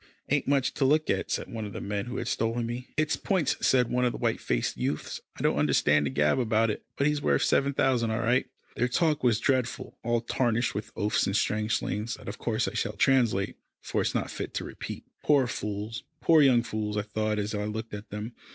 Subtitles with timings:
[0.29, 2.87] "Ain't much to look at," said one of the men who had stolen me.
[2.97, 5.21] "It's points," said one of the white faced youths.
[5.37, 8.87] "I don't understand the gab about it, but he's worth seven thousand all right." Their
[8.87, 12.93] talk was dreadful all tarnished with oaths and strange slang that of course I shall
[12.93, 15.03] translate, for it is not fit to repeat.
[15.21, 18.33] Poor fools poor young fools, I thought as I looked at them.